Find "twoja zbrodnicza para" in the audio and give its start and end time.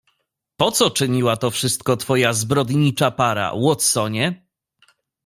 1.97-3.53